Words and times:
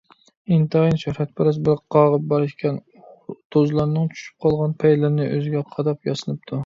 ئىنتايىن 0.53 0.95
شۆھرەتپەرەس 1.01 1.59
بىر 1.67 1.83
قاغا 1.95 2.19
بار 2.31 2.45
ئىكەن. 2.47 2.79
ئۇ 3.03 3.37
توزلارنىڭ 3.57 4.09
چۈشۈپ 4.15 4.45
قالغان 4.47 4.75
پەيلىرىنى 4.85 5.29
ئۆزىگە 5.37 5.63
قاداپ 5.77 6.11
ياسىنىپتۇ. 6.11 6.59